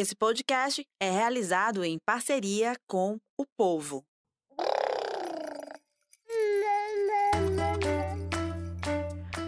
[0.00, 4.04] Esse podcast é realizado em parceria com o povo.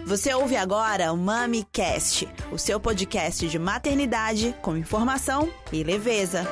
[0.05, 6.45] Você ouve agora o MamiCast, o seu podcast de maternidade com informação e leveza.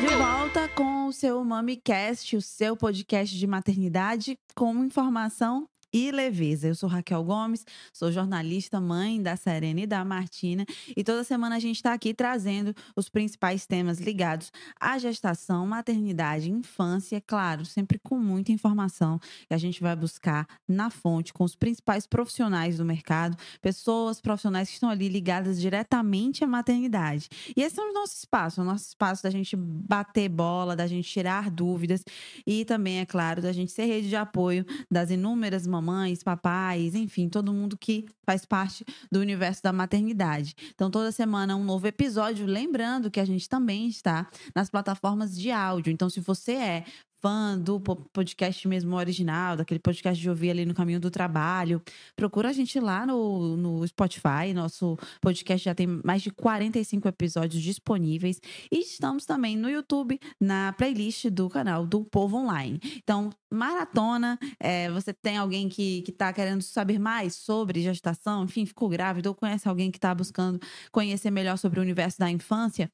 [0.00, 6.66] De volta com o seu MamiCast, o seu podcast de maternidade com informação e leveza.
[6.66, 10.66] Eu sou Raquel Gomes, sou jornalista, mãe da Serena e da Martina,
[10.96, 16.50] e toda semana a gente está aqui trazendo os principais temas ligados à gestação, maternidade,
[16.50, 21.54] infância, claro, sempre com muita informação que a gente vai buscar na fonte com os
[21.54, 27.28] principais profissionais do mercado, pessoas profissionais que estão ali ligadas diretamente à maternidade.
[27.56, 31.08] E esse é o nosso espaço, o nosso espaço da gente bater bola, da gente
[31.08, 32.02] tirar dúvidas
[32.44, 36.94] e também, é claro, da gente ser rede de apoio das inúmeras mamães mamães, papais,
[36.94, 40.54] enfim, todo mundo que faz parte do universo da maternidade.
[40.74, 42.46] Então, toda semana um novo episódio.
[42.46, 45.92] Lembrando que a gente também está nas plataformas de áudio.
[45.92, 46.84] Então, se você é
[47.24, 51.82] fã do podcast mesmo original, daquele podcast de ouvir ali no caminho do trabalho,
[52.14, 54.52] procura a gente lá no, no Spotify.
[54.54, 58.42] Nosso podcast já tem mais de 45 episódios disponíveis.
[58.70, 62.78] E estamos também no YouTube, na playlist do canal do Povo Online.
[63.02, 64.38] Então, maratona.
[64.60, 69.34] É, você tem alguém que está querendo saber mais sobre gestação, enfim, ficou grávida, ou
[69.34, 70.60] conhece alguém que está buscando
[70.92, 72.90] conhecer melhor sobre o universo da infância?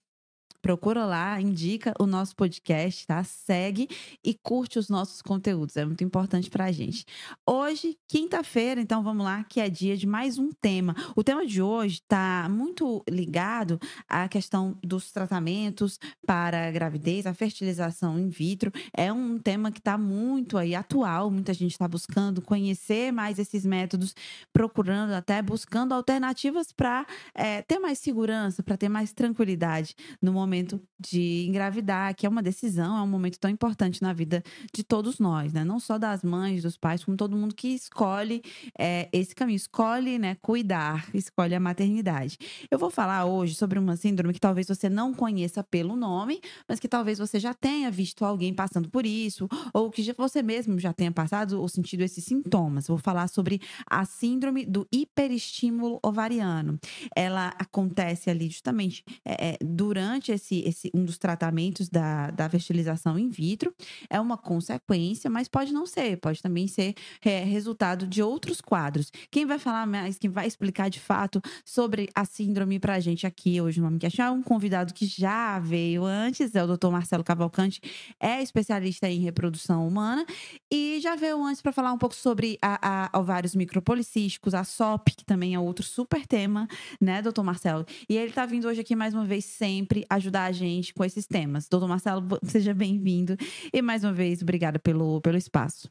[0.62, 3.22] Procura lá, indica o nosso podcast, tá?
[3.24, 3.88] Segue
[4.24, 7.04] e curte os nossos conteúdos, é muito importante pra gente.
[7.46, 10.94] Hoje, quinta-feira, então vamos lá, que é dia de mais um tema.
[11.16, 17.34] O tema de hoje tá muito ligado à questão dos tratamentos para a gravidez, a
[17.34, 18.70] fertilização in vitro.
[18.94, 23.64] É um tema que tá muito aí atual, muita gente está buscando conhecer mais esses
[23.64, 24.14] métodos,
[24.52, 30.32] procurando até buscando alternativas para é, eh, ter mais segurança, para ter mais tranquilidade no
[30.32, 34.42] momento momento de engravidar, que é uma decisão, é um momento tão importante na vida
[34.74, 35.64] de todos nós, né?
[35.64, 38.42] Não só das mães, dos pais, como todo mundo que escolhe
[38.76, 42.36] é, esse caminho, escolhe, né, cuidar, escolhe a maternidade.
[42.68, 46.80] Eu vou falar hoje sobre uma síndrome que talvez você não conheça pelo nome, mas
[46.80, 50.92] que talvez você já tenha visto alguém passando por isso, ou que você mesmo já
[50.92, 52.88] tenha passado ou sentido esses sintomas.
[52.88, 56.78] Vou falar sobre a síndrome do hiperestímulo ovariano.
[57.14, 63.28] Ela acontece ali justamente é, durante esse, esse um dos tratamentos da, da fertilização in
[63.28, 63.74] vitro.
[64.08, 69.12] É uma consequência, mas pode não ser, pode também ser é, resultado de outros quadros.
[69.30, 73.60] Quem vai falar mais, quem vai explicar de fato sobre a síndrome pra gente aqui
[73.60, 76.88] hoje no Mamicast é um convidado que já veio antes, é o Dr.
[76.88, 77.80] Marcelo Cavalcante,
[78.18, 80.24] é especialista em reprodução humana
[80.70, 85.16] e já veio antes para falar um pouco sobre a, a ovários micropolicísticos, a SOP,
[85.16, 86.66] que também é outro super tema,
[87.00, 87.84] né, doutor Marcelo?
[88.08, 91.04] E ele tá vindo hoje aqui mais uma vez sempre ajudando ajudar a gente com
[91.04, 91.68] esses temas.
[91.68, 93.36] Doutor Marcelo, seja bem-vindo.
[93.72, 95.90] E mais uma vez, obrigada pelo, pelo espaço.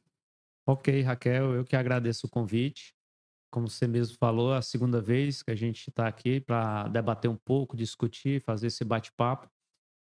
[0.65, 2.93] Ok, Raquel, eu que agradeço o convite.
[3.51, 7.29] Como você mesmo falou, é a segunda vez que a gente está aqui para debater
[7.29, 9.49] um pouco, discutir, fazer esse bate-papo.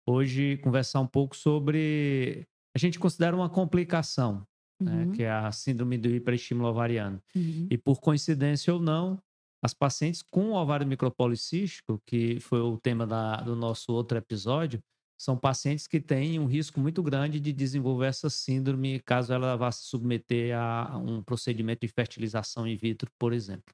[0.07, 2.45] Hoje, conversar um pouco sobre.
[2.75, 4.45] A gente considera uma complicação,
[4.79, 5.05] né, uhum.
[5.07, 7.21] né, que é a síndrome do hiperestímulo ovariano.
[7.35, 7.67] Uhum.
[7.69, 9.19] E por coincidência ou não,
[9.61, 14.81] as pacientes com ovário micropolicístico, que foi o tema da, do nosso outro episódio,
[15.17, 19.69] são pacientes que têm um risco muito grande de desenvolver essa síndrome caso ela vá
[19.71, 23.73] se submeter a um procedimento de fertilização in vitro, por exemplo.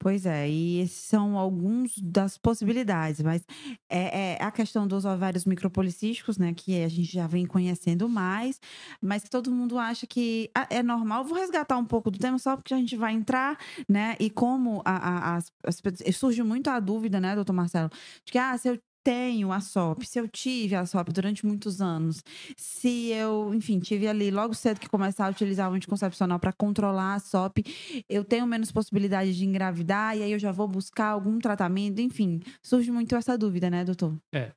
[0.00, 3.44] Pois é, e esses são alguns das possibilidades, mas
[3.88, 8.60] é, é, a questão dos ovários micropolicísticos, né, que a gente já vem conhecendo mais,
[9.02, 11.24] mas que todo mundo acha que ah, é normal.
[11.24, 14.82] Vou resgatar um pouco do tema só porque a gente vai entrar, né, e como
[14.84, 15.82] a, a, as, as,
[16.16, 17.90] surge muito a dúvida, né, doutor Marcelo,
[18.24, 21.80] de que, ah, se eu tenho a SOP, se eu tive a SOP durante muitos
[21.80, 22.22] anos,
[22.58, 27.14] se eu, enfim, tive ali logo cedo que começar a utilizar o anticoncepcional para controlar
[27.14, 27.64] a SOP,
[28.06, 32.42] eu tenho menos possibilidade de engravidar e aí eu já vou buscar algum tratamento, enfim,
[32.60, 34.14] surge muito essa dúvida, né, doutor?
[34.30, 34.52] É.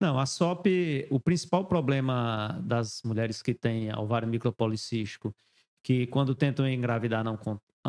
[0.00, 0.66] Não, a SOP,
[1.08, 5.32] o principal problema das mulheres que têm ovário micropolicístico,
[5.80, 7.38] que quando tentam engravidar não,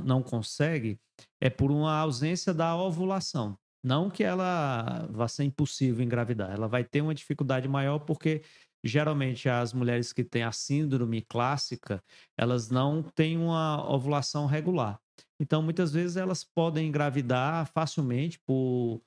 [0.03, 0.99] não consegue,
[1.41, 3.57] é por uma ausência da ovulação.
[3.83, 8.41] Não que ela vá ser impossível engravidar, ela vai ter uma dificuldade maior porque
[8.83, 12.03] geralmente as mulheres que têm a síndrome clássica,
[12.37, 14.99] elas não têm uma ovulação regular.
[15.39, 18.53] Então, muitas vezes elas podem engravidar facilmente por
[18.95, 19.01] o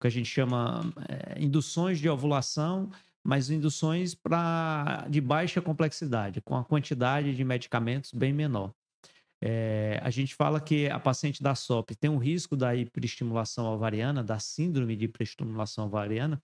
[0.00, 2.90] que a gente chama é, induções de ovulação,
[3.24, 8.72] mas induções para de baixa complexidade, com a quantidade de medicamentos bem menor.
[9.44, 14.22] É, a gente fala que a paciente da SOP tem um risco da hiperestimulação ovariana,
[14.22, 16.40] da síndrome de hiperestimulação ovariana,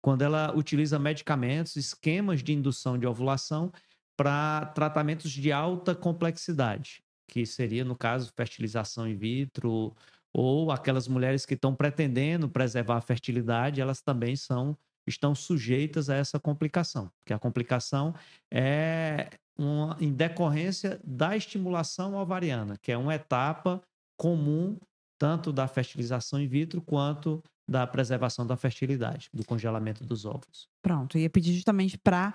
[0.00, 3.72] quando ela utiliza medicamentos, esquemas de indução de ovulação
[4.16, 9.92] para tratamentos de alta complexidade, que seria, no caso, fertilização in vitro,
[10.32, 16.16] ou aquelas mulheres que estão pretendendo preservar a fertilidade, elas também são estão sujeitas a
[16.16, 18.12] essa complicação, porque a complicação
[18.52, 23.80] é uma, em decorrência da estimulação ovariana, que é uma etapa
[24.18, 24.76] comum
[25.18, 30.68] tanto da fertilização in vitro quanto da preservação da fertilidade, do congelamento dos óvulos.
[30.82, 32.34] Pronto, ia pedir justamente para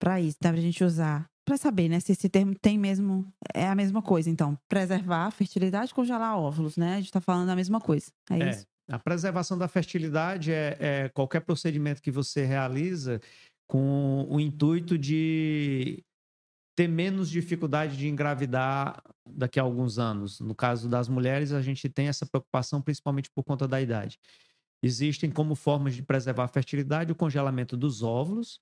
[0.00, 3.26] para isso, dá para a gente usar para saber, né, se esse termo tem mesmo
[3.54, 4.28] é a mesma coisa.
[4.28, 6.92] Então, preservar a fertilidade, congelar óvulos, né?
[6.92, 8.12] A gente está falando a mesma coisa.
[8.30, 8.66] É, é, isso.
[8.90, 13.18] A preservação da fertilidade é, é qualquer procedimento que você realiza
[13.66, 16.04] com o intuito de
[16.78, 20.38] ter menos dificuldade de engravidar daqui a alguns anos.
[20.38, 24.16] No caso das mulheres, a gente tem essa preocupação principalmente por conta da idade.
[24.80, 28.60] Existem como formas de preservar a fertilidade o congelamento dos óvulos.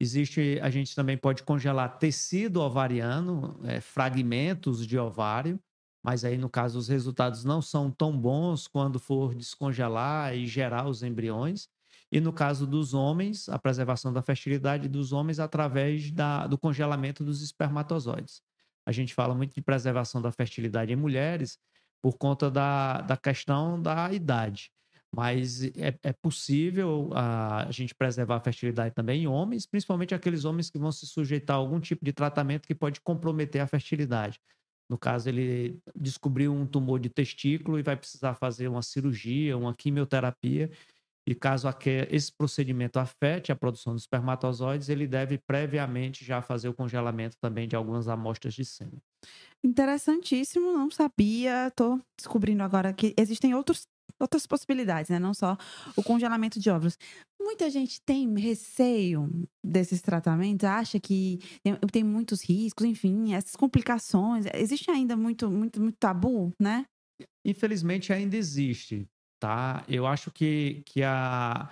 [0.00, 5.60] Existe, a gente também pode congelar tecido ovariano, é, fragmentos de ovário,
[6.04, 10.88] mas aí no caso os resultados não são tão bons quando for descongelar e gerar
[10.88, 11.68] os embriões.
[12.16, 17.22] E no caso dos homens, a preservação da fertilidade dos homens através da, do congelamento
[17.22, 18.40] dos espermatozoides.
[18.86, 21.58] A gente fala muito de preservação da fertilidade em mulheres
[22.00, 24.70] por conta da, da questão da idade.
[25.14, 30.46] Mas é, é possível a, a, gente preservar a fertilidade também em homens, principalmente aqueles
[30.46, 34.40] homens que vão se sujeitar a algum tipo de tratamento que pode comprometer a fertilidade.
[34.88, 39.74] No caso, ele descobriu um tumor de testículo e vai precisar fazer uma cirurgia, uma
[39.74, 40.70] quimioterapia
[41.28, 41.68] e caso
[42.08, 47.66] esse procedimento afete a produção dos espermatozoides, ele deve previamente já fazer o congelamento também
[47.66, 49.02] de algumas amostras de sêmen.
[49.64, 51.66] Interessantíssimo, não sabia.
[51.66, 53.88] Estou descobrindo agora que existem outros,
[54.20, 55.18] outras possibilidades, né?
[55.18, 55.56] Não só
[55.96, 56.96] o congelamento de óvulos.
[57.40, 59.28] Muita gente tem receio
[59.64, 64.46] desses tratamentos, acha que tem, tem muitos riscos, enfim, essas complicações.
[64.54, 66.84] Existe ainda muito, muito, muito tabu, né?
[67.44, 69.08] Infelizmente ainda existe
[69.38, 69.84] tá?
[69.88, 71.70] Eu acho que, que a,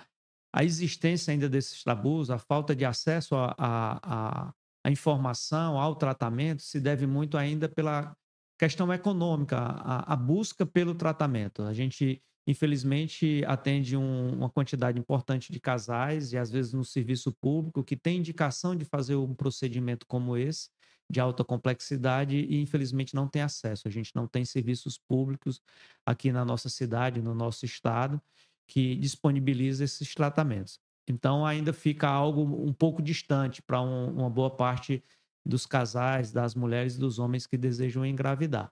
[0.53, 4.53] a existência ainda desses tabus, a falta de acesso à a, a,
[4.85, 8.15] a, informação, ao tratamento, se deve muito ainda pela
[8.57, 11.63] questão econômica, a, a busca pelo tratamento.
[11.63, 17.33] A gente, infelizmente, atende um, uma quantidade importante de casais, e às vezes no serviço
[17.33, 20.69] público, que tem indicação de fazer um procedimento como esse,
[21.09, 23.87] de alta complexidade e infelizmente não tem acesso.
[23.87, 25.61] A gente não tem serviços públicos
[26.05, 28.21] aqui na nossa cidade, no nosso estado,
[28.67, 30.79] que disponibiliza esses tratamentos.
[31.07, 35.03] Então ainda fica algo um pouco distante para um, uma boa parte
[35.45, 38.71] dos casais, das mulheres e dos homens que desejam engravidar.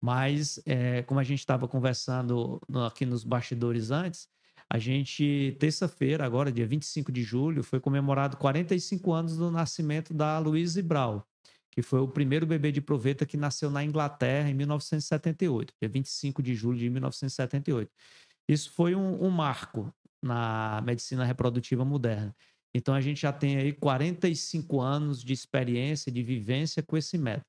[0.00, 4.28] Mas, é, como a gente estava conversando aqui nos bastidores antes,
[4.68, 10.38] a gente, terça-feira, agora, dia 25 de julho, foi comemorado 45 anos do nascimento da
[10.38, 11.26] Louise Brau,
[11.72, 16.42] que foi o primeiro bebê de proveta que nasceu na Inglaterra em 1978, dia 25
[16.42, 17.90] de julho de 1978.
[18.46, 19.92] Isso foi um, um marco
[20.22, 22.34] na medicina reprodutiva moderna.
[22.74, 27.46] Então a gente já tem aí 45 anos de experiência, de vivência com esse método.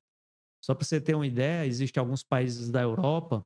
[0.64, 3.44] Só para você ter uma ideia, existem alguns países da Europa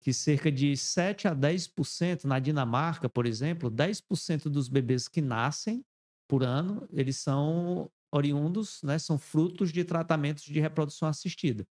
[0.00, 5.84] que cerca de 7 a 10%, na Dinamarca, por exemplo, 10% dos bebês que nascem
[6.28, 11.66] por ano, eles são oriundos, né, são frutos de tratamentos de reprodução assistida,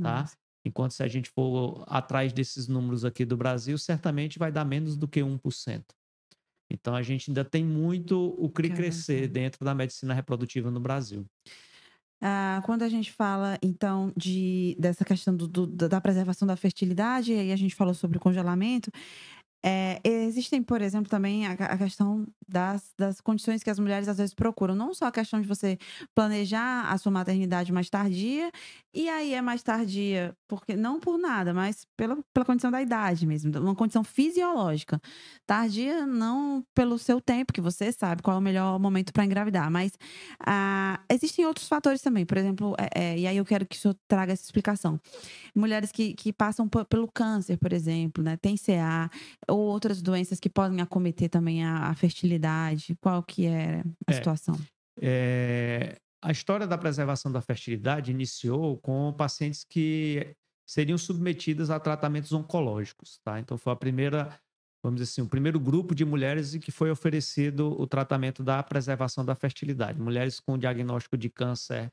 [0.00, 0.20] tá?
[0.20, 0.36] Nossa.
[0.64, 4.96] Enquanto se a gente for atrás desses números aqui do Brasil, certamente vai dar menos
[4.96, 5.84] do que 1%.
[6.70, 11.26] Então a gente ainda tem muito o que crescer dentro da medicina reprodutiva no Brasil.
[12.22, 17.32] Ah, quando a gente fala, então, de, dessa questão do, do, da preservação da fertilidade,
[17.32, 18.92] e aí a gente falou sobre o congelamento,
[19.62, 24.16] é, existem, por exemplo, também a, a questão das, das condições que as mulheres às
[24.16, 24.74] vezes procuram.
[24.74, 25.78] Não só a questão de você
[26.14, 28.50] planejar a sua maternidade mais tardia,
[28.92, 33.26] e aí é mais tardia, porque não por nada, mas pela, pela condição da idade
[33.26, 35.00] mesmo, uma condição fisiológica.
[35.46, 39.70] Tardia não pelo seu tempo, que você sabe qual é o melhor momento para engravidar,
[39.70, 39.92] mas
[40.44, 42.24] ah, existem outros fatores também.
[42.24, 44.98] Por exemplo, é, é, e aí eu quero que o senhor traga essa explicação.
[45.54, 48.36] Mulheres que, que passam pelo câncer, por exemplo, né?
[48.36, 49.10] Tem CA
[49.50, 52.96] ou outras doenças que podem acometer também a, a fertilidade?
[53.00, 54.58] Qual que é a é, situação?
[55.00, 60.34] É, a história da preservação da fertilidade iniciou com pacientes que
[60.66, 63.40] seriam submetidas a tratamentos oncológicos, tá?
[63.40, 64.38] Então foi a primeira,
[64.82, 68.62] vamos dizer assim, o primeiro grupo de mulheres em que foi oferecido o tratamento da
[68.62, 70.00] preservação da fertilidade.
[70.00, 71.90] Mulheres com diagnóstico de câncer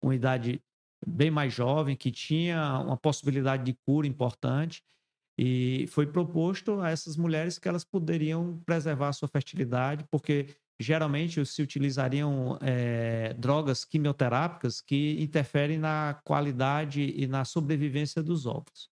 [0.00, 0.62] com idade
[1.06, 4.82] bem mais jovem, que tinha uma possibilidade de cura importante.
[5.38, 11.44] E foi proposto a essas mulheres que elas poderiam preservar a sua fertilidade, porque geralmente
[11.46, 18.90] se utilizariam é, drogas quimioterápicas que interferem na qualidade e na sobrevivência dos ovos.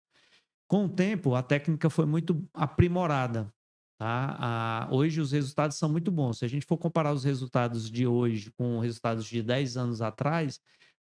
[0.68, 3.52] Com o tempo, a técnica foi muito aprimorada.
[3.98, 4.36] Tá?
[4.38, 6.38] A, hoje os resultados são muito bons.
[6.38, 10.00] Se a gente for comparar os resultados de hoje com os resultados de 10 anos
[10.00, 10.58] atrás,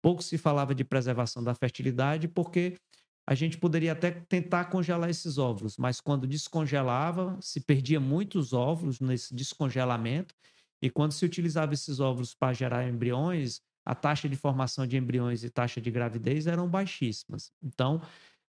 [0.02, 2.76] pouco se falava de preservação da fertilidade, porque
[3.26, 9.00] a gente poderia até tentar congelar esses óvulos, mas quando descongelava, se perdia muitos óvulos
[9.00, 10.34] nesse descongelamento,
[10.80, 15.44] e quando se utilizava esses óvulos para gerar embriões, a taxa de formação de embriões
[15.44, 17.52] e taxa de gravidez eram baixíssimas.
[17.62, 18.02] Então,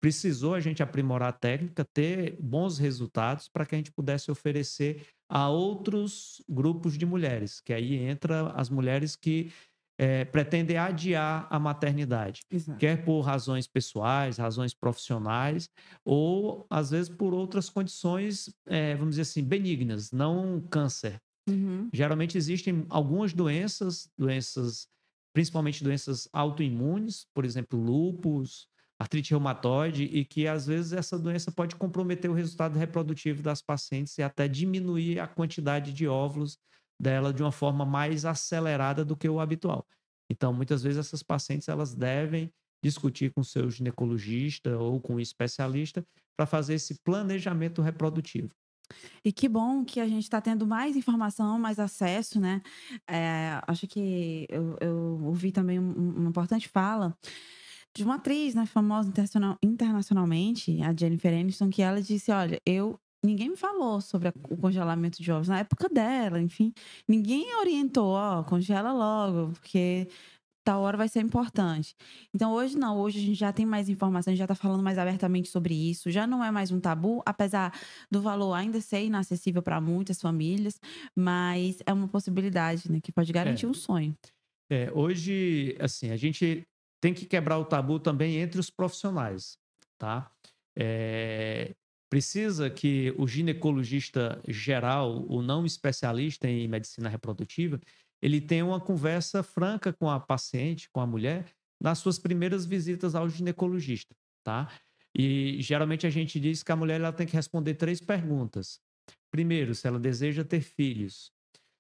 [0.02, 5.06] precisou a gente aprimorar a técnica, ter bons resultados para que a gente pudesse oferecer
[5.30, 9.52] a outros grupos de mulheres, que aí entra as mulheres que
[9.98, 12.78] é, pretendem adiar a maternidade, Exato.
[12.78, 15.70] quer por razões pessoais, razões profissionais,
[16.04, 21.20] ou às vezes por outras condições, é, vamos dizer assim, benignas, não câncer.
[21.48, 21.90] Uhum.
[21.94, 24.88] Geralmente existem algumas doenças, doenças,
[25.34, 28.68] principalmente doenças autoimunes, por exemplo, lúpus,
[29.00, 34.18] artrite reumatoide, e que às vezes essa doença pode comprometer o resultado reprodutivo das pacientes
[34.18, 36.58] e até diminuir a quantidade de óvulos
[37.00, 39.86] dela de uma forma mais acelerada do que o habitual.
[40.30, 42.52] Então, muitas vezes essas pacientes elas devem
[42.84, 46.06] discutir com seu ginecologista ou com um especialista
[46.38, 48.50] para fazer esse planejamento reprodutivo.
[49.24, 52.62] E que bom que a gente está tendo mais informação, mais acesso, né?
[53.10, 57.18] É, acho que eu, eu ouvi também uma importante fala
[57.96, 59.12] de uma atriz, né, famosa
[59.64, 65.22] internacionalmente, a Jennifer Aniston, que ela disse: Olha, eu ninguém me falou sobre o congelamento
[65.22, 66.74] de ovos na época dela, enfim.
[67.08, 70.08] Ninguém orientou, ó, congela logo, porque
[70.66, 71.96] tal hora vai ser importante.
[72.34, 74.82] Então, hoje não, hoje a gente já tem mais informação, a gente já está falando
[74.82, 77.72] mais abertamente sobre isso, já não é mais um tabu, apesar
[78.10, 80.80] do valor ainda ser inacessível para muitas famílias,
[81.16, 83.70] mas é uma possibilidade, né, que pode garantir é.
[83.70, 84.18] um sonho.
[84.70, 86.68] É, hoje, assim, a gente
[87.00, 89.60] tem que quebrar o tabu também entre os profissionais,
[90.00, 90.32] tá?
[90.76, 91.76] É,
[92.16, 97.78] precisa que o ginecologista geral, o não especialista em medicina reprodutiva,
[98.22, 103.16] ele tenha uma conversa franca com a paciente, com a mulher, nas suas primeiras visitas
[103.16, 104.72] ao ginecologista, tá?
[105.14, 108.80] E geralmente a gente diz que a mulher ela tem que responder três perguntas.
[109.30, 111.34] Primeiro, se ela deseja ter filhos.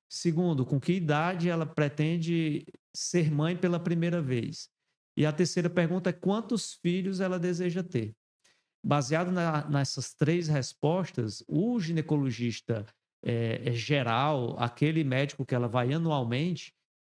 [0.09, 4.67] Segundo, com que idade ela pretende ser mãe pela primeira vez.
[5.15, 8.13] E a terceira pergunta é quantos filhos ela deseja ter
[8.85, 12.85] baseado na, nessas três respostas, o ginecologista
[13.23, 16.71] é, é, geral, aquele médico que ela vai anualmente,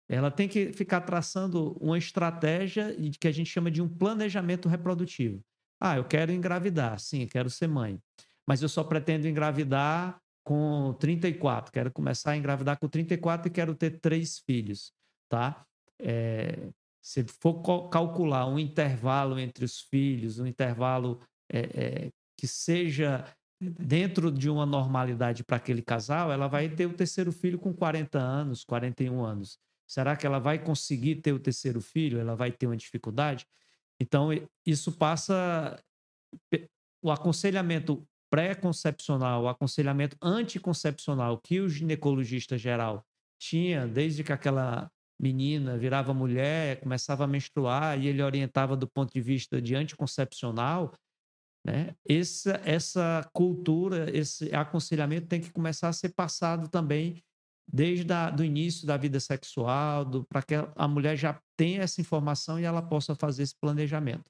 [0.09, 5.41] ela tem que ficar traçando uma estratégia que a gente chama de um planejamento reprodutivo.
[5.79, 7.97] Ah, eu quero engravidar, sim, quero ser mãe,
[8.45, 13.73] mas eu só pretendo engravidar com 34, quero começar a engravidar com 34 e quero
[13.73, 14.91] ter três filhos,
[15.29, 15.65] tá?
[15.97, 16.69] É,
[17.01, 23.25] se for calcular um intervalo entre os filhos, um intervalo é, é, que seja
[23.59, 28.17] dentro de uma normalidade para aquele casal, ela vai ter o terceiro filho com 40
[28.17, 29.59] anos, 41 anos.
[29.87, 32.17] Será que ela vai conseguir ter o terceiro filho?
[32.19, 33.45] Ela vai ter uma dificuldade?
[33.99, 34.29] Então,
[34.65, 35.77] isso passa.
[37.03, 43.05] O aconselhamento pré-concepcional, o aconselhamento anticoncepcional que o ginecologista geral
[43.37, 44.89] tinha desde que aquela
[45.19, 50.93] menina virava mulher, começava a menstruar e ele orientava do ponto de vista de anticoncepcional,
[51.65, 51.95] né?
[52.07, 57.23] Essa, essa cultura, esse aconselhamento tem que começar a ser passado também
[57.71, 62.63] desde o início da vida sexual, para que a mulher já tenha essa informação e
[62.63, 64.25] ela possa fazer esse planejamento.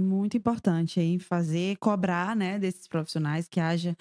[0.00, 3.94] Muito importante aí fazer, cobrar, né, desses profissionais que haja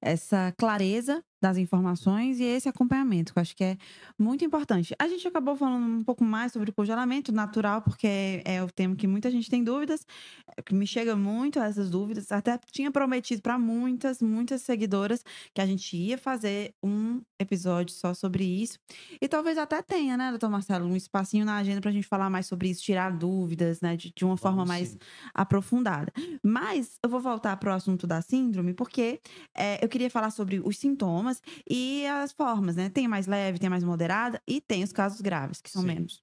[0.00, 3.76] essa clareza das informações e esse acompanhamento, que eu acho que é
[4.18, 4.94] muito importante.
[4.98, 8.70] A gente acabou falando um pouco mais sobre o congelamento natural, porque é, é o
[8.70, 10.06] tema que muita gente tem dúvidas,
[10.64, 12.32] que me chega muito essas dúvidas.
[12.32, 15.22] Até tinha prometido para muitas, muitas seguidoras
[15.52, 18.78] que a gente ia fazer um episódio só sobre isso.
[19.20, 22.30] E talvez até tenha, né, doutor Marcelo, um espacinho na agenda para a gente falar
[22.30, 24.98] mais sobre isso, tirar dúvidas, né, de, de uma Vamos forma mais sim.
[25.34, 26.10] aprofundada.
[26.42, 29.20] Mas eu vou voltar para o assunto da síndrome, porque
[29.54, 32.88] é, eu queria falar sobre os sintomas sintomas e as formas, né?
[32.88, 35.88] Tem mais leve, tem mais moderada e tem os casos graves, que são Sim.
[35.88, 36.22] menos.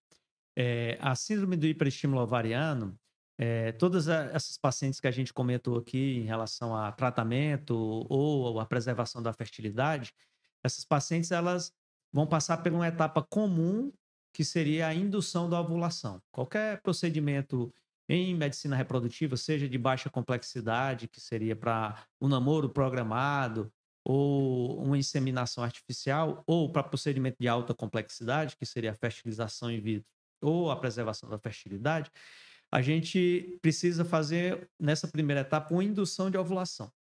[0.56, 2.98] É, a síndrome do hiperestímulo ovariano,
[3.38, 7.76] é, todas essas pacientes que a gente comentou aqui em relação a tratamento
[8.10, 10.14] ou a preservação da fertilidade,
[10.64, 11.74] essas pacientes elas
[12.14, 13.92] vão passar por uma etapa comum
[14.34, 16.22] que seria a indução da ovulação.
[16.32, 17.74] Qualquer procedimento
[18.08, 23.72] em medicina reprodutiva, seja de baixa complexidade, que seria para um namoro programado,
[24.04, 29.80] ou uma inseminação artificial, ou para procedimento de alta complexidade, que seria a fertilização in
[29.80, 30.08] vitro,
[30.42, 32.12] ou a preservação da fertilidade,
[32.72, 36.92] a gente precisa fazer, nessa primeira etapa, uma indução de ovulação.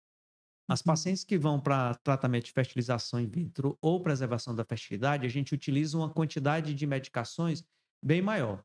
[0.70, 0.86] As uhum.
[0.86, 5.54] pacientes que vão para tratamento de fertilização in vitro ou preservação da fertilidade, a gente
[5.54, 7.64] utiliza uma quantidade de medicações
[8.04, 8.64] bem maior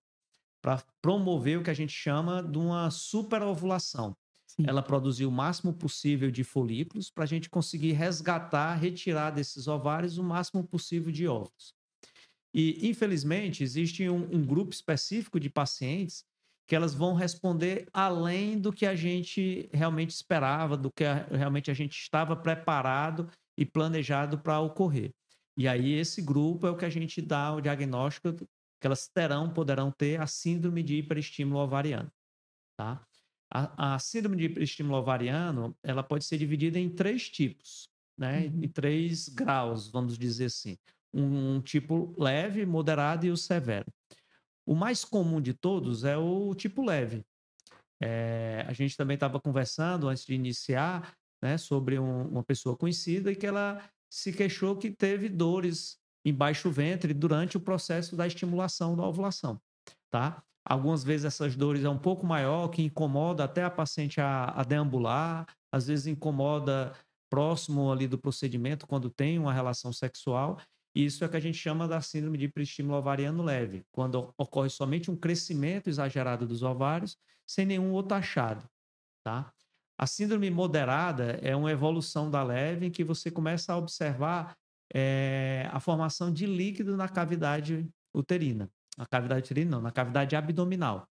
[0.63, 4.17] para promover o que a gente chama de uma superovulação.
[4.65, 10.17] Ela produzir o máximo possível de folículos para a gente conseguir resgatar, retirar desses ovários
[10.17, 11.75] o máximo possível de óvulos.
[12.55, 16.25] E, infelizmente, existe um, um grupo específico de pacientes
[16.67, 21.71] que elas vão responder além do que a gente realmente esperava, do que a, realmente
[21.71, 25.11] a gente estava preparado e planejado para ocorrer.
[25.57, 29.53] E aí esse grupo é o que a gente dá o diagnóstico que elas terão,
[29.53, 32.11] poderão ter a síndrome de hiperestímulo ovariano,
[32.79, 33.07] tá?
[33.51, 37.89] A, a síndrome de hiperestímulo ovariano, ela pode ser dividida em três tipos,
[38.19, 38.47] né?
[38.47, 38.65] Uhum.
[38.65, 40.77] Em três graus, vamos dizer assim.
[41.13, 43.87] Um, um tipo leve, moderado e o severo.
[44.67, 47.25] O mais comum de todos é o tipo leve.
[48.03, 53.31] É, a gente também estava conversando antes de iniciar né, sobre um, uma pessoa conhecida
[53.31, 58.27] e que ela se queixou que teve dores em baixo ventre durante o processo da
[58.27, 59.61] estimulação da ovulação,
[60.11, 60.43] tá?
[60.69, 64.65] Algumas vezes essas dores é um pouco maior, que incomoda até a paciente a, a
[64.65, 66.93] deambular, às vezes incomoda
[67.31, 70.59] próximo ali do procedimento quando tem uma relação sexual
[70.97, 74.71] isso é o que a gente chama da síndrome de hiperestímulo ovariano leve, quando ocorre
[74.71, 78.67] somente um crescimento exagerado dos ovários sem nenhum outro achado,
[79.23, 79.53] tá?
[79.99, 84.57] A síndrome moderada é uma evolução da leve em que você começa a observar
[84.95, 88.71] é, a formação de líquido na cavidade uterina.
[88.97, 91.09] Na cavidade uterina, não, na cavidade abdominal.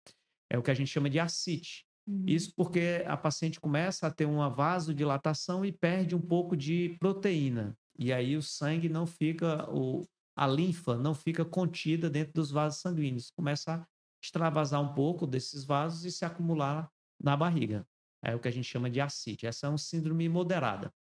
[0.50, 1.84] É o que a gente chama de ascite.
[2.06, 2.24] Uhum.
[2.26, 7.76] Isso porque a paciente começa a ter uma vasodilatação e perde um pouco de proteína.
[7.98, 12.80] E aí o sangue não fica, o, a linfa não fica contida dentro dos vasos
[12.80, 13.30] sanguíneos.
[13.30, 13.86] Começa a
[14.22, 16.90] extravasar um pouco desses vasos e se acumular
[17.20, 17.86] na barriga.
[18.24, 19.46] É o que a gente chama de ascite.
[19.46, 20.92] Essa é uma síndrome moderada.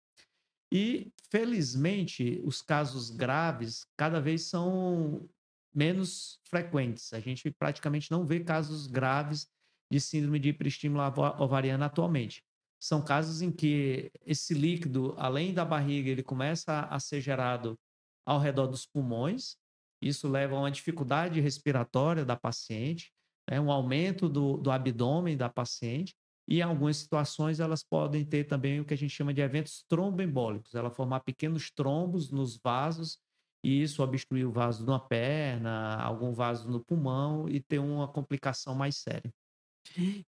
[0.72, 5.28] E, felizmente, os casos graves cada vez são
[5.74, 7.12] menos frequentes.
[7.12, 9.48] A gente praticamente não vê casos graves
[9.90, 11.02] de síndrome de hiperestímulo
[11.38, 12.42] ovariano atualmente
[12.82, 17.78] são casos em que esse líquido, além da barriga, ele começa a ser gerado
[18.26, 19.56] ao redor dos pulmões.
[20.02, 23.12] Isso leva a uma dificuldade respiratória da paciente,
[23.48, 23.60] né?
[23.60, 26.16] um aumento do, do abdômen da paciente.
[26.48, 29.84] E em algumas situações elas podem ter também o que a gente chama de eventos
[29.88, 33.16] tromboembólicos, ela formar pequenos trombos nos vasos
[33.62, 38.74] e isso obstruir o vaso uma perna, algum vaso no pulmão e ter uma complicação
[38.74, 39.32] mais séria.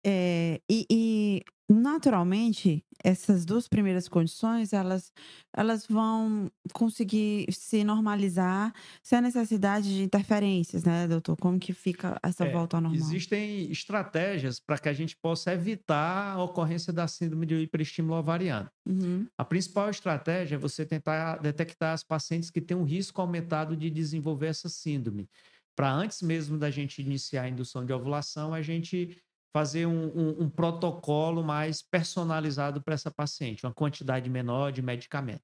[0.05, 5.13] É, e, e, naturalmente, essas duas primeiras condições, elas,
[5.55, 11.37] elas vão conseguir se normalizar sem a necessidade de interferências, né, doutor?
[11.37, 13.01] Como que fica essa é, volta ao normal?
[13.01, 18.69] Existem estratégias para que a gente possa evitar a ocorrência da síndrome de hiperestímulo ovariano.
[18.87, 19.27] Uhum.
[19.37, 23.91] A principal estratégia é você tentar detectar as pacientes que têm um risco aumentado de
[23.91, 25.29] desenvolver essa síndrome.
[25.77, 29.17] Para antes mesmo da gente iniciar a indução de ovulação, a gente
[29.53, 35.43] fazer um, um, um protocolo mais personalizado para essa paciente, uma quantidade menor de medicamento.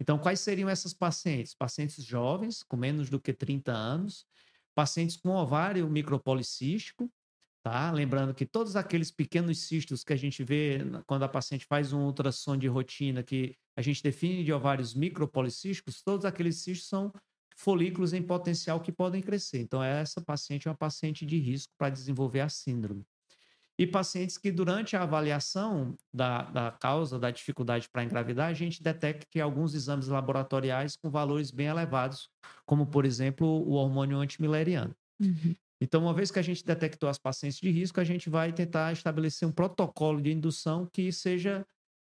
[0.00, 1.54] Então, quais seriam essas pacientes?
[1.54, 4.26] Pacientes jovens, com menos do que 30 anos,
[4.74, 7.10] pacientes com ovário micropolicístico,
[7.62, 7.92] tá?
[7.92, 12.04] Lembrando que todos aqueles pequenos cistos que a gente vê quando a paciente faz um
[12.06, 17.12] ultrassom de rotina, que a gente define de ovários micropolicísticos, todos aqueles cistos são
[17.56, 19.60] folículos em potencial que podem crescer.
[19.60, 23.06] Então, essa paciente é uma paciente de risco para desenvolver a síndrome
[23.78, 28.82] e pacientes que, durante a avaliação da, da causa da dificuldade para engravidar, a gente
[28.82, 32.28] detecta alguns exames laboratoriais com valores bem elevados,
[32.64, 34.94] como, por exemplo, o hormônio antimileriano.
[35.20, 35.56] Uhum.
[35.80, 38.92] Então, uma vez que a gente detectou as pacientes de risco, a gente vai tentar
[38.92, 41.66] estabelecer um protocolo de indução que seja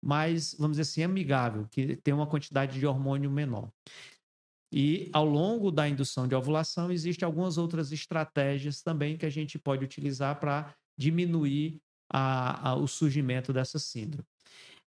[0.05, 3.71] mais, vamos dizer assim, amigável, que tenha uma quantidade de hormônio menor.
[4.73, 9.59] E ao longo da indução de ovulação, existem algumas outras estratégias também que a gente
[9.59, 11.81] pode utilizar para diminuir
[12.11, 14.27] a, a, o surgimento dessa síndrome.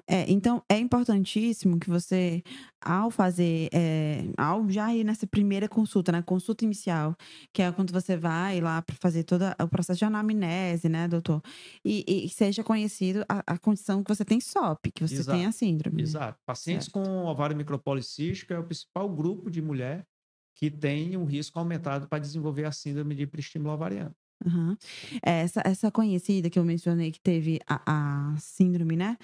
[0.08, 2.40] É, então, é importantíssimo que você,
[2.80, 7.16] ao fazer, é, ao já ir nessa primeira consulta, na né, consulta inicial,
[7.52, 11.42] que é quando você vai lá para fazer todo o processo de anamnese, né, doutor?
[11.84, 15.36] E, e seja conhecido a, a, condição que você tem SOP, que você Exato.
[15.36, 16.02] tem a síndrome.
[16.02, 16.38] Exato.
[16.46, 17.04] Pacientes certo.
[17.04, 20.06] com ovário micropolicístico é o principal grupo de mulher
[20.54, 24.14] que têm um risco aumentado para desenvolver a síndrome de hiperestímulo ovariano.
[24.44, 24.76] Uhum.
[25.22, 29.16] Essa, essa conhecida que eu mencionei que teve a, a síndrome, né?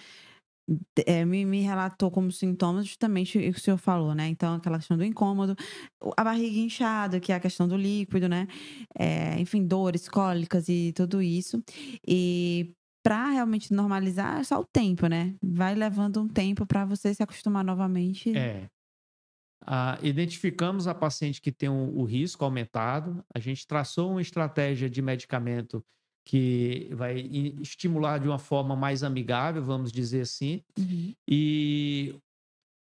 [1.06, 4.28] É, me, me, relatou como sintomas justamente o que o senhor falou, né?
[4.28, 5.56] Então, aquela questão do incômodo,
[6.16, 8.46] a barriga inchada, que é a questão do líquido, né?
[8.96, 11.62] É, enfim, dores cólicas e tudo isso.
[12.06, 12.72] E
[13.02, 15.34] para realmente normalizar, é só o tempo, né?
[15.42, 18.36] Vai levando um tempo para você se acostumar novamente.
[18.36, 18.68] É.
[19.64, 24.90] Ah, identificamos a paciente que tem o, o risco aumentado, a gente traçou uma estratégia
[24.90, 25.84] de medicamento
[26.24, 27.18] que vai
[27.60, 30.62] estimular de uma forma mais amigável, vamos dizer assim.
[30.78, 31.14] Uhum.
[31.28, 32.14] E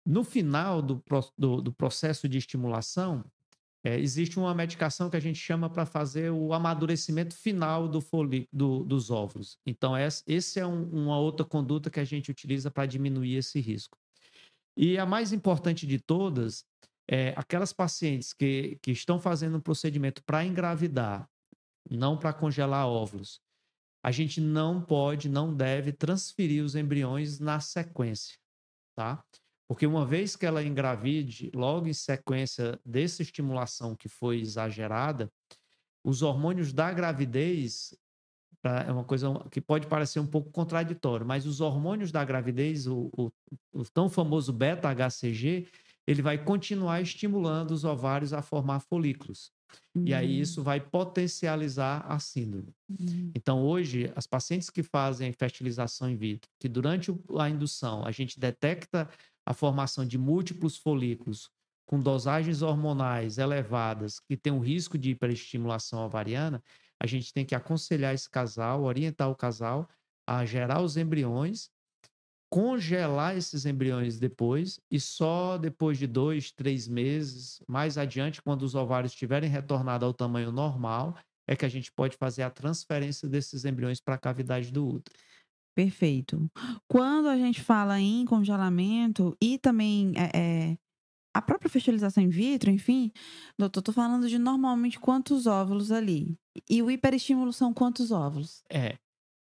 [0.06, 1.02] no final do,
[1.36, 3.24] do, do, processo de estimulação,
[3.82, 8.02] é, existe uma medicação que a gente chama para fazer o amadurecimento final do
[8.52, 9.58] do, dos óvulos.
[9.66, 13.98] Então, essa é um, uma outra conduta que a gente utiliza para diminuir esse risco.
[14.76, 16.64] E a mais importante de todas
[17.08, 21.28] é aquelas pacientes que, que estão fazendo um procedimento para engravidar
[21.90, 23.40] não para congelar óvulos.
[24.02, 28.36] A gente não pode, não deve transferir os embriões na sequência,
[28.96, 29.24] tá?
[29.66, 35.32] Porque uma vez que ela engravide, logo em sequência dessa estimulação que foi exagerada,
[36.04, 37.94] os hormônios da gravidez
[38.86, 43.10] é uma coisa que pode parecer um pouco contraditório, mas os hormônios da gravidez, o,
[43.16, 43.30] o,
[43.72, 45.66] o tão famoso beta-HCG,
[46.06, 49.50] ele vai continuar estimulando os ovários a formar folículos.
[49.94, 50.04] Uhum.
[50.06, 52.74] E aí isso vai potencializar a síndrome.
[52.88, 53.32] Uhum.
[53.34, 58.38] Então, hoje, as pacientes que fazem fertilização in vitro, que durante a indução a gente
[58.38, 59.08] detecta
[59.46, 61.50] a formação de múltiplos folículos
[61.86, 66.62] com dosagens hormonais elevadas que tem um risco de hiperestimulação ovariana,
[67.00, 69.88] a gente tem que aconselhar esse casal, orientar o casal
[70.26, 71.70] a gerar os embriões
[72.54, 78.76] congelar esses embriões depois e só depois de dois, três meses, mais adiante, quando os
[78.76, 81.16] ovários estiverem retornado ao tamanho normal,
[81.48, 85.18] é que a gente pode fazer a transferência desses embriões para a cavidade do útero.
[85.74, 86.48] Perfeito.
[86.86, 90.78] Quando a gente fala em congelamento e também é, é,
[91.34, 93.12] a própria fertilização in vitro, enfim,
[93.58, 96.38] doutor, estou falando de normalmente quantos óvulos ali.
[96.70, 98.62] E o hiperestímulo são quantos óvulos?
[98.70, 98.96] É.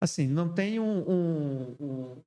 [0.01, 2.23] Assim, não tem um, um, um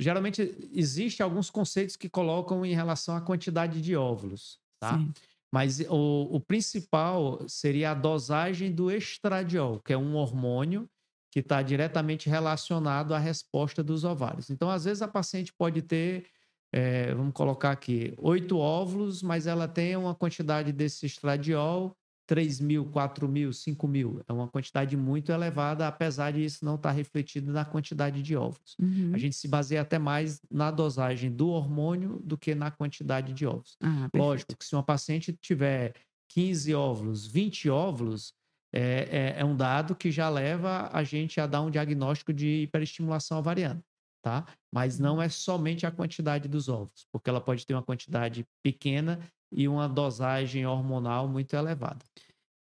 [0.00, 0.42] geralmente
[0.72, 4.98] existe alguns conceitos que colocam em relação à quantidade de óvulos, tá?
[4.98, 5.12] Sim.
[5.52, 10.88] Mas o, o, principal seria a dosagem do estradiol, que é um hormônio
[11.30, 14.50] que está diretamente relacionado à resposta dos ovários.
[14.50, 16.26] Então, às vezes, a paciente pode ter,
[16.72, 22.84] é, vamos colocar aqui, oito óvulos, mas ela tem uma quantidade desse estradiol 3 mil,
[22.86, 24.20] 4 mil, 5 mil.
[24.28, 28.76] É uma quantidade muito elevada, apesar de isso não estar refletido na quantidade de óvulos.
[28.80, 29.12] Uhum.
[29.14, 33.46] A gente se baseia até mais na dosagem do hormônio do que na quantidade de
[33.46, 33.76] óvulos.
[33.80, 35.94] Ah, Lógico que se uma paciente tiver
[36.30, 38.32] 15 óvulos, 20 óvulos,
[38.72, 42.62] é, é, é, um dado que já leva a gente a dar um diagnóstico de
[42.62, 43.82] hiperestimulação ovariana.
[44.26, 44.44] Tá?
[44.74, 49.20] Mas não é somente a quantidade dos óvulos, porque ela pode ter uma quantidade pequena
[49.52, 52.04] e uma dosagem hormonal muito elevada.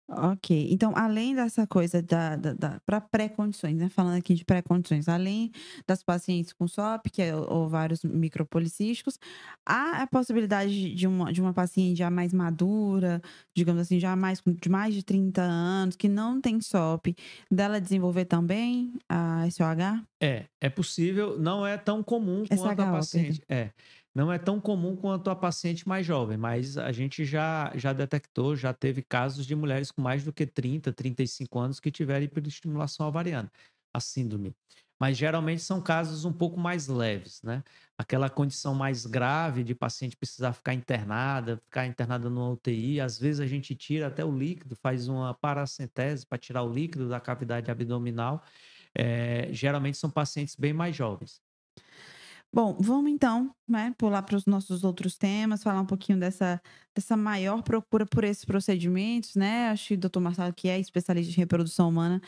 [0.08, 3.90] Ok, então além dessa coisa da, da, da para pré-condições, né?
[3.90, 5.52] Falando aqui de pré-condições, além
[5.88, 9.18] das pacientes com SOP, que é ovários micropolicísticos,
[9.66, 13.20] há a possibilidade de uma, de uma paciente já mais madura,
[13.56, 17.16] digamos assim, já mais de mais de 30 anos, que não tem SOP,
[17.50, 20.04] dela desenvolver também a SOH?
[20.22, 23.42] É, é possível, não é tão comum quanto a paciente.
[23.50, 23.72] É
[24.16, 28.56] não é tão comum quanto a paciente mais jovem, mas a gente já, já detectou,
[28.56, 33.08] já teve casos de mulheres com mais do que 30, 35 anos que tiveram hiperestimulação
[33.08, 33.52] ovariana,
[33.94, 34.56] a síndrome.
[34.98, 37.62] Mas geralmente são casos um pouco mais leves, né?
[37.98, 43.42] Aquela condição mais grave de paciente precisar ficar internada, ficar internada no UTI, às vezes
[43.42, 47.70] a gente tira até o líquido, faz uma paracentese para tirar o líquido da cavidade
[47.70, 48.42] abdominal.
[48.98, 51.45] É, geralmente são pacientes bem mais jovens.
[52.56, 56.62] Bom, vamos então né, pular para os nossos outros temas, falar um pouquinho dessa,
[56.96, 59.68] dessa maior procura por esses procedimentos, né?
[59.72, 62.22] Acho que o doutor Marcelo, que é especialista em reprodução humana,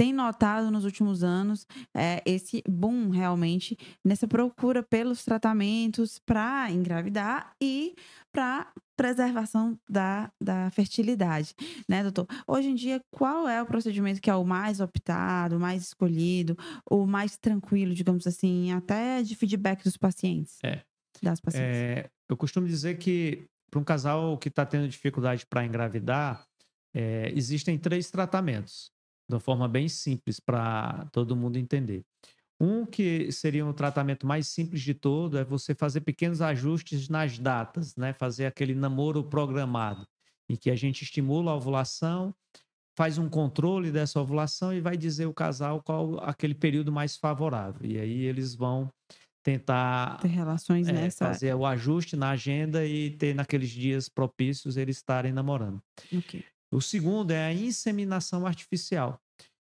[0.00, 7.54] tem notado nos últimos anos é, esse boom realmente nessa procura pelos tratamentos para engravidar
[7.60, 7.94] e
[8.32, 11.54] para preservação da, da fertilidade,
[11.86, 12.26] né, doutor?
[12.46, 16.56] Hoje em dia, qual é o procedimento que é o mais optado, o mais escolhido,
[16.90, 20.60] o mais tranquilo, digamos assim, até de feedback dos pacientes?
[20.64, 20.80] É.
[21.22, 21.76] Das pacientes.
[21.76, 26.42] É, eu costumo dizer que para um casal que está tendo dificuldade para engravidar,
[26.94, 28.90] é, existem três tratamentos,
[29.30, 32.04] de uma forma bem simples para todo mundo entender.
[32.60, 37.38] Um que seria um tratamento mais simples de todo é você fazer pequenos ajustes nas
[37.38, 38.12] datas, né?
[38.12, 40.06] Fazer aquele namoro programado.
[40.46, 42.34] em que a gente estimula a ovulação,
[42.96, 47.88] faz um controle dessa ovulação e vai dizer o casal qual aquele período mais favorável.
[47.88, 48.90] E aí eles vão
[49.44, 54.76] tentar ter relações é, nessa fazer o ajuste na agenda e ter naqueles dias propícios
[54.76, 55.80] eles estarem namorando.
[56.12, 56.44] Okay.
[56.70, 59.20] O segundo é a inseminação artificial,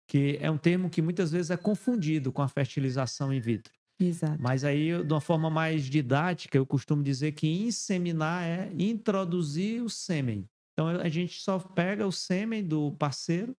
[0.07, 3.73] que é um termo que muitas vezes é confundido com a fertilização in vitro.
[3.99, 4.41] Exato.
[4.41, 9.89] Mas aí, de uma forma mais didática, eu costumo dizer que inseminar é introduzir o
[9.89, 10.49] sêmen.
[10.73, 13.55] Então, a gente só pega o sêmen do parceiro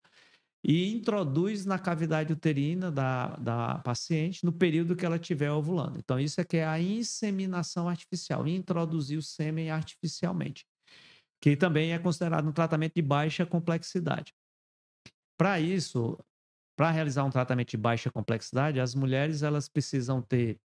[0.62, 5.98] e introduz na cavidade uterina da, da paciente no período que ela estiver ovulando.
[5.98, 10.66] Então, isso é que é a inseminação artificial, introduzir o sêmen artificialmente,
[11.40, 14.34] que também é considerado um tratamento de baixa complexidade.
[15.38, 16.18] Para isso,
[16.76, 20.58] para realizar um tratamento de baixa complexidade, as mulheres elas precisam ter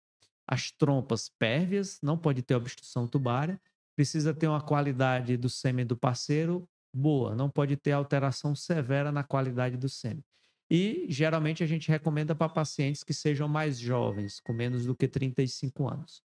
[0.47, 3.59] as trompas pérvias, não pode ter obstrução tubária,
[3.95, 9.23] precisa ter uma qualidade do sêmen do parceiro boa, não pode ter alteração severa na
[9.23, 10.23] qualidade do sêmen.
[10.69, 15.07] E geralmente a gente recomenda para pacientes que sejam mais jovens, com menos do que
[15.07, 16.23] 35 anos.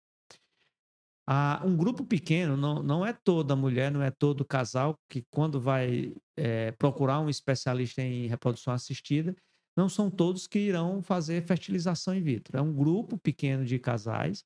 [1.29, 5.59] Ah, um grupo pequeno, não, não é toda mulher, não é todo casal que, quando
[5.59, 9.35] vai é, procurar um especialista em reprodução assistida,
[9.75, 12.57] não são todos que irão fazer fertilização in vitro.
[12.57, 14.43] É um grupo pequeno de casais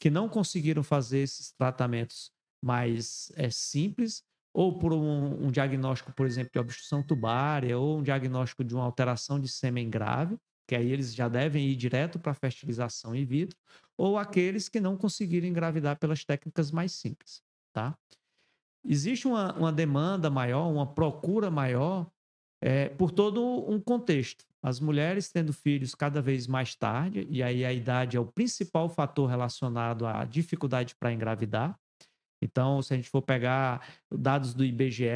[0.00, 2.30] que não conseguiram fazer esses tratamentos
[2.64, 4.22] mais é, simples,
[4.54, 8.84] ou por um, um, diagnóstico, por exemplo, de obstrução tubária, ou um diagnóstico de uma
[8.84, 10.36] alteração de sêmen grave,
[10.70, 13.58] que aí eles já devem ir direto para a fertilização in vitro,
[13.98, 17.98] ou aqueles que não conseguiram engravidar pelas técnicas mais simples, tá?
[18.86, 22.08] Existe uma, uma demanda maior, uma procura maior
[22.62, 24.44] é, por todo um contexto.
[24.62, 28.88] As mulheres tendo filhos cada vez mais tarde, e aí a idade é o principal
[28.88, 31.76] fator relacionado à dificuldade para engravidar.
[32.40, 35.08] Então, se a gente for pegar dados do IBGE,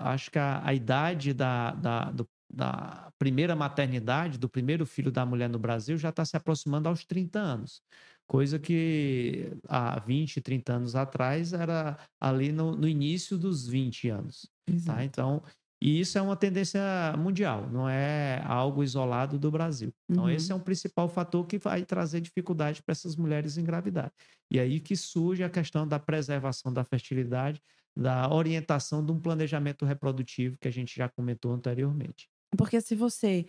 [0.00, 5.24] acho que a, a idade da, da, do, da primeira maternidade, do primeiro filho da
[5.26, 7.82] mulher no Brasil, já está se aproximando aos 30 anos.
[8.26, 14.50] Coisa que há 20, 30 anos atrás era ali no, no início dos 20 anos.
[14.84, 15.04] Tá?
[15.04, 15.42] Então,
[15.80, 16.80] e isso é uma tendência
[17.16, 19.94] mundial, não é algo isolado do Brasil.
[20.08, 20.30] Então, uhum.
[20.30, 24.12] esse é um principal fator que vai trazer dificuldade para essas mulheres engravidar.
[24.50, 27.62] E aí que surge a questão da preservação da fertilidade,
[27.96, 32.28] da orientação de um planejamento reprodutivo que a gente já comentou anteriormente.
[32.56, 33.46] Porque se você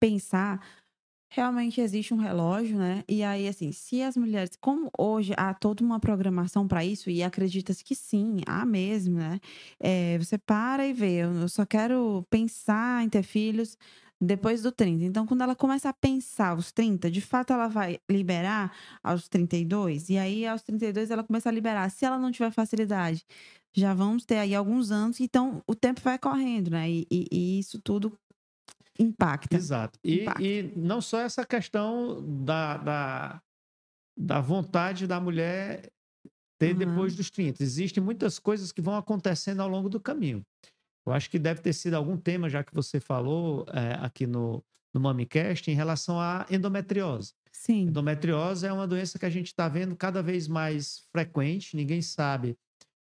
[0.00, 0.60] pensar,
[1.30, 3.04] realmente existe um relógio, né?
[3.08, 7.22] E aí, assim, se as mulheres, como hoje há toda uma programação para isso, e
[7.22, 9.40] acredita-se que sim, há mesmo, né?
[9.80, 13.76] É, você para e vê, eu só quero pensar em ter filhos
[14.20, 15.04] depois do 30.
[15.04, 20.10] Então, quando ela começa a pensar aos 30, de fato ela vai liberar aos 32,
[20.10, 21.90] e aí aos 32 ela começa a liberar.
[21.90, 23.24] Se ela não tiver facilidade,
[23.74, 26.90] já vamos ter aí alguns anos, então o tempo vai correndo, né?
[26.90, 28.16] E, e, e isso tudo
[28.98, 29.56] impacta.
[29.56, 29.98] Exato.
[30.04, 30.42] E, impacta.
[30.42, 33.42] e não só essa questão da, da,
[34.16, 35.90] da vontade da mulher
[36.58, 36.78] ter uhum.
[36.78, 37.62] depois dos 30.
[37.62, 40.44] Existem muitas coisas que vão acontecendo ao longo do caminho.
[41.04, 44.62] Eu acho que deve ter sido algum tema, já que você falou é, aqui no,
[44.94, 47.34] no MamiCast, em relação à endometriose.
[47.50, 47.82] Sim.
[47.82, 52.56] Endometriose é uma doença que a gente está vendo cada vez mais frequente, ninguém sabe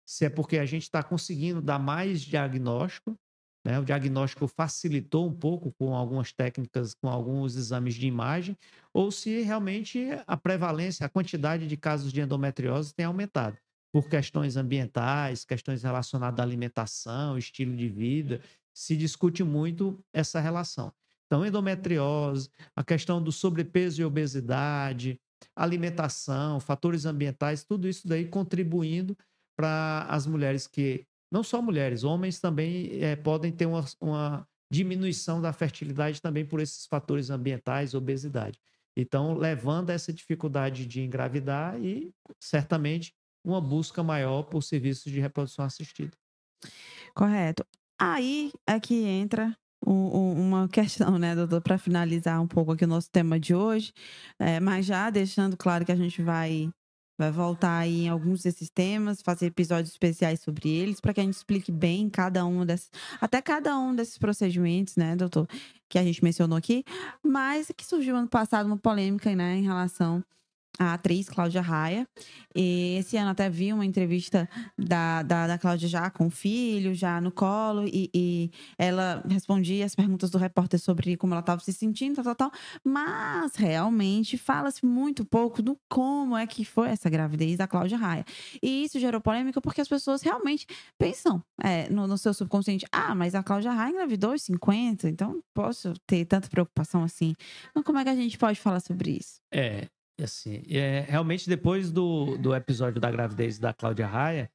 [0.07, 3.18] se é porque a gente está conseguindo dar mais diagnóstico,
[3.66, 3.81] né?
[3.81, 8.57] O diagnóstico facilitou um pouco com algumas técnicas, com alguns exames de imagem,
[8.94, 13.59] ou se realmente a prevalência, a quantidade de casos de endometriose tem aumentado
[13.92, 18.40] por questões ambientais, questões relacionadas à alimentação, estilo de vida,
[18.72, 20.92] se discute muito essa relação.
[21.26, 25.18] Então, endometriose, a questão do sobrepeso e obesidade,
[25.57, 29.16] alimentação, fatores ambientais, tudo isso daí contribuindo
[29.59, 35.41] para as mulheres que não só mulheres, homens também é, podem ter uma, uma diminuição
[35.41, 38.59] da fertilidade também por esses fatores ambientais, obesidade.
[38.97, 45.65] Então, levando essa dificuldade de engravidar e, certamente, uma busca maior por serviços de reprodução
[45.65, 46.17] assistida.
[47.15, 47.65] Correto.
[47.99, 53.11] Aí é que entra uma questão, né, doutor, para finalizar um pouco aqui o nosso
[53.11, 53.93] tema de hoje,
[54.39, 56.71] é, mas já deixando claro que a gente vai
[57.18, 61.24] vai voltar aí em alguns desses temas, fazer episódios especiais sobre eles, para que a
[61.24, 65.48] gente explique bem cada um desses, até cada um desses procedimentos, né, doutor,
[65.88, 66.85] que a gente mencionou aqui,
[67.22, 70.24] mas que surgiu ano passado uma polêmica, né, em relação
[70.79, 72.07] a atriz Cláudia Raia.
[72.55, 76.95] E esse ano até vi uma entrevista da, da, da Cláudia já com o filho,
[76.95, 81.61] já no colo, e, e ela respondia as perguntas do repórter sobre como ela estava
[81.61, 82.53] se sentindo, tal, tal, tal.
[82.83, 88.25] Mas realmente fala-se muito pouco do como é que foi essa gravidez da Cláudia Raia.
[88.62, 90.67] E isso gerou polêmica porque as pessoas realmente
[90.99, 95.41] pensam é, no, no, seu subconsciente: ah, mas a Cláudia Raia engravidou aos 50, então
[95.55, 97.35] posso ter tanta preocupação assim.
[97.71, 99.41] Então, como é que a gente pode falar sobre isso?
[99.53, 99.89] É,
[100.22, 104.50] assim, é, realmente depois do, do episódio da gravidez da Cláudia Raia,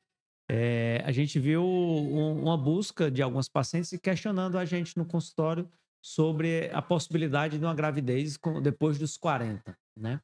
[0.50, 5.70] é, a gente viu um, uma busca de algumas pacientes questionando a gente no consultório
[6.04, 10.20] sobre a possibilidade de uma gravidez depois dos 40, né?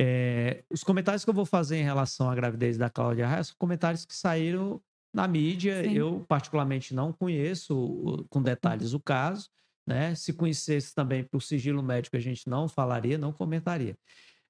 [0.00, 3.56] É, os comentários que eu vou fazer em relação à gravidez da Cláudia Raia são
[3.58, 4.80] comentários que saíram
[5.12, 5.82] na mídia.
[5.82, 5.92] Sim.
[5.92, 9.50] Eu, particularmente, não conheço com detalhes o caso.
[9.84, 10.14] Né?
[10.14, 13.96] Se conhecesse também por sigilo médico, a gente não falaria, não comentaria.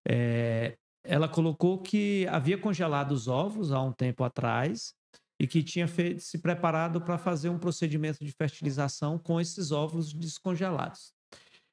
[0.09, 4.94] É, ela colocou que havia congelado os ovos há um tempo atrás
[5.40, 10.12] e que tinha feito, se preparado para fazer um procedimento de fertilização com esses ovos
[10.12, 11.12] descongelados.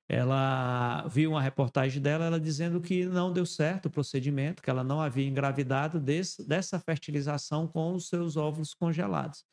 [0.07, 4.83] Ela viu uma reportagem dela, ela dizendo que não deu certo o procedimento, que ela
[4.83, 9.43] não havia engravidado desse, dessa fertilização com os seus ovos congelados.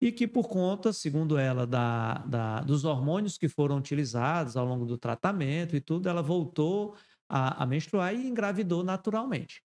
[0.00, 4.84] E que por conta, segundo ela, da, da, dos hormônios que foram utilizados ao longo
[4.84, 6.96] do tratamento e tudo, ela voltou
[7.28, 9.62] a, a menstruar e engravidou naturalmente.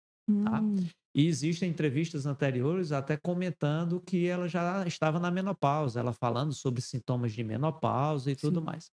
[0.44, 0.60] Tá?
[0.60, 0.76] Hum.
[1.16, 6.82] E existem entrevistas anteriores até comentando que ela já estava na menopausa, ela falando sobre
[6.82, 8.42] sintomas de menopausa e Sim.
[8.42, 8.92] tudo mais.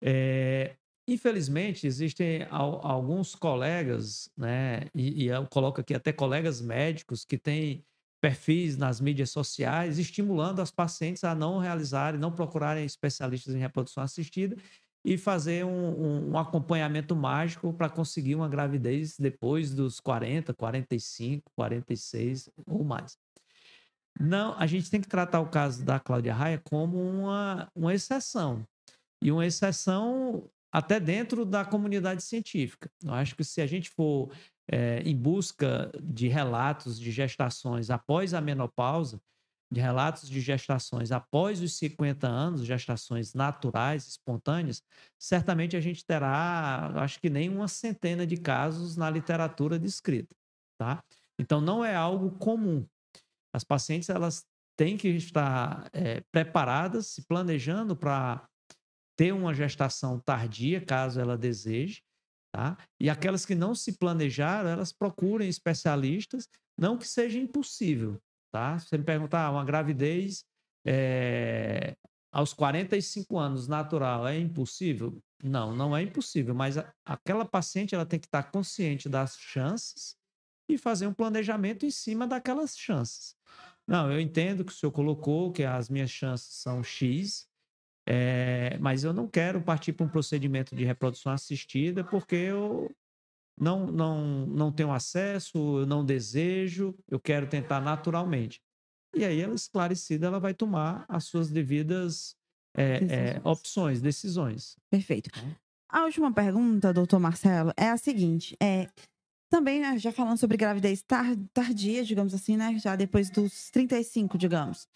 [0.00, 0.76] É,
[1.08, 7.84] infelizmente, existem alguns colegas, né, e, e eu coloco aqui até colegas médicos que têm
[8.20, 14.02] perfis nas mídias sociais estimulando as pacientes a não realizarem, não procurarem especialistas em reprodução
[14.02, 14.56] assistida
[15.04, 22.50] e fazer um, um, acompanhamento mágico para conseguir uma gravidez depois dos 40, 45, 46
[22.66, 23.16] ou mais.
[24.20, 28.66] Não, a gente tem que tratar o caso da Cláudia Raia como uma, uma exceção.
[29.22, 32.90] E uma exceção até dentro da comunidade científica.
[33.02, 34.30] Eu acho que se a gente for
[34.70, 39.20] é, em busca de relatos de gestações após a menopausa,
[39.70, 44.82] de relatos de gestações após os 50 anos, gestações naturais, espontâneas,
[45.18, 50.34] certamente a gente terá, acho que nem uma centena de casos na literatura descrita,
[50.78, 51.02] tá?
[51.38, 52.86] Então não é algo comum.
[53.54, 58.48] As pacientes elas têm que estar é, preparadas, se planejando para
[59.16, 62.02] ter uma gestação tardia, caso ela deseje,
[62.54, 62.78] tá?
[63.00, 68.18] E aquelas que não se planejaram, elas procurem especialistas, não que seja impossível,
[68.50, 68.78] tá?
[68.78, 70.44] Se você me perguntar, uma gravidez
[70.86, 71.94] é,
[72.32, 75.18] aos 45 anos natural é impossível?
[75.42, 80.16] Não, não é impossível, mas a, aquela paciente ela tem que estar consciente das chances
[80.68, 83.34] e fazer um planejamento em cima daquelas chances.
[83.86, 87.48] Não, eu entendo que o senhor colocou que as minhas chances são X,
[88.06, 92.90] é, mas eu não quero partir para um procedimento de reprodução assistida porque eu
[93.60, 98.60] não, não, não tenho acesso, eu não desejo, eu quero tentar naturalmente.
[99.14, 102.36] E aí, ela esclarecida, ela vai tomar as suas devidas
[102.74, 103.12] é, decisões.
[103.12, 104.76] É, opções, decisões.
[104.90, 105.30] Perfeito.
[105.30, 105.40] Tá?
[105.90, 108.86] A última pergunta, doutor Marcelo, é a seguinte: é,
[109.50, 111.02] também né, já falando sobre gravidez
[111.52, 112.78] tardia, digamos assim, né?
[112.78, 114.86] Já depois dos 35, digamos.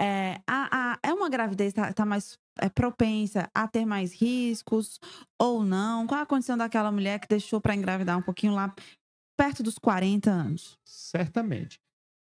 [0.00, 4.98] É, a, a, é uma gravidez tá, tá mais é, propensa a ter mais riscos
[5.38, 6.06] ou não?
[6.06, 8.74] Qual a condição daquela mulher que deixou para engravidar um pouquinho lá
[9.36, 10.78] perto dos 40 anos?
[10.84, 11.80] Certamente.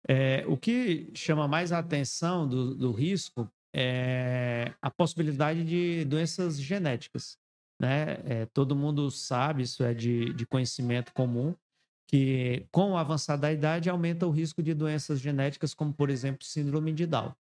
[0.08, 6.60] É, o que chama mais a atenção do, do risco é a possibilidade de doenças
[6.60, 7.38] genéticas.
[7.80, 8.18] Né?
[8.26, 11.56] É, todo mundo sabe, isso é de, de conhecimento comum,
[12.08, 16.44] que com o avançar da idade aumenta o risco de doenças genéticas, como, por exemplo,
[16.44, 17.34] síndrome de Down.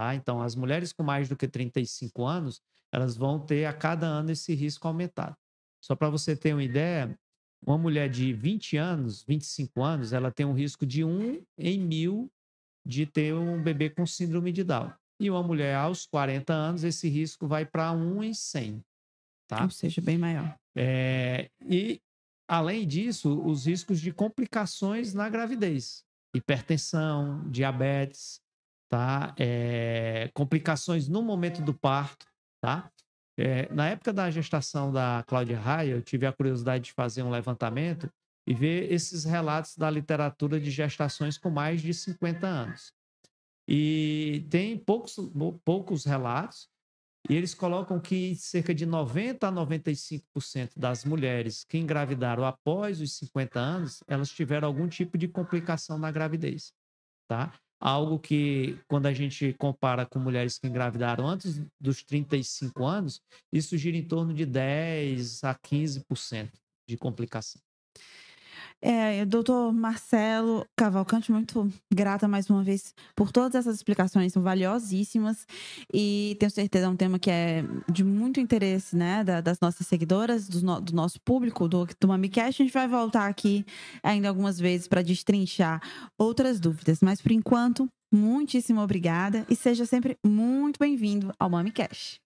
[0.00, 0.14] Tá?
[0.14, 4.30] Então, as mulheres com mais do que 35 anos, elas vão ter a cada ano
[4.30, 5.36] esse risco aumentado.
[5.78, 7.14] Só para você ter uma ideia,
[7.62, 12.32] uma mulher de 20 anos, 25 anos, ela tem um risco de 1 em mil
[12.82, 14.90] de ter um bebê com síndrome de Down.
[15.20, 18.82] E uma mulher aos 40 anos, esse risco vai para 1 em 100.
[19.46, 19.64] Tá?
[19.64, 20.56] Ou seja, bem maior.
[20.74, 22.00] É, e,
[22.48, 26.02] além disso, os riscos de complicações na gravidez.
[26.34, 28.40] Hipertensão, diabetes,
[28.90, 29.34] tá?
[29.38, 32.26] É, complicações no momento do parto,
[32.60, 32.90] tá?
[33.38, 37.30] É, na época da gestação da Cláudia Raia, eu tive a curiosidade de fazer um
[37.30, 38.10] levantamento
[38.46, 42.92] e ver esses relatos da literatura de gestações com mais de 50 anos.
[43.68, 45.16] E tem poucos,
[45.64, 46.68] poucos relatos,
[47.28, 53.14] E eles colocam que cerca de 90 a 95% das mulheres que engravidaram após os
[53.18, 56.72] 50 anos, elas tiveram algum tipo de complicação na gravidez,
[57.28, 57.52] tá?
[57.80, 63.78] Algo que, quando a gente compara com mulheres que engravidaram antes dos 35 anos, isso
[63.78, 66.50] gira em torno de 10 a 15%
[66.86, 67.60] de complicação.
[68.82, 75.46] É, doutor Marcelo Cavalcante, muito grata mais uma vez por todas essas explicações, são valiosíssimas
[75.92, 77.62] e tenho certeza é um tema que é
[77.92, 82.62] de muito interesse né, das nossas seguidoras, do, no, do nosso público, do, do MamiCast.
[82.62, 83.66] A gente vai voltar aqui
[84.02, 85.82] ainda algumas vezes para destrinchar
[86.18, 92.18] outras dúvidas, mas por enquanto, muitíssimo obrigada e seja sempre muito bem-vindo ao MamiCast.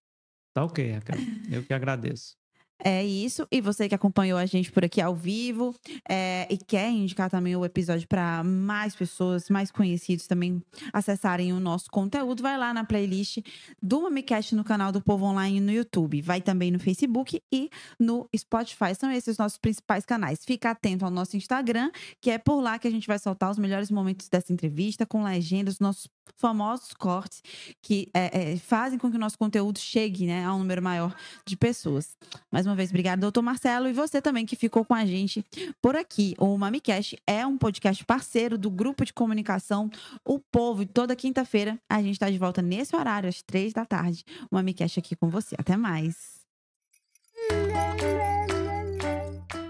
[0.54, 1.16] Tá ok, Raquel.
[1.50, 2.36] Eu que agradeço.
[2.82, 3.46] É isso.
[3.50, 5.74] E você que acompanhou a gente por aqui ao vivo
[6.08, 10.62] é, e quer indicar também o episódio para mais pessoas, mais conhecidos também
[10.92, 13.38] acessarem o nosso conteúdo, vai lá na playlist
[13.82, 16.20] do MamiCast no canal do Povo Online no YouTube.
[16.22, 18.94] Vai também no Facebook e no Spotify.
[18.94, 20.44] São esses os nossos principais canais.
[20.44, 23.58] Fica atento ao nosso Instagram, que é por lá que a gente vai soltar os
[23.58, 27.42] melhores momentos dessa entrevista com legendas, nossos famosos cortes
[27.80, 31.14] que é, é, fazem com que o nosso conteúdo chegue né, a um número maior
[31.46, 32.16] de pessoas.
[32.50, 35.44] Mais uma vez, obrigada, doutor Marcelo, e você também que ficou com a gente
[35.80, 36.34] por aqui.
[36.38, 39.90] O MamiCast é um podcast parceiro do grupo de comunicação
[40.24, 43.84] O Povo, e toda quinta-feira a gente está de volta nesse horário, às três da
[43.84, 44.24] tarde.
[44.50, 45.54] O MamiCast aqui com você.
[45.58, 46.43] Até mais.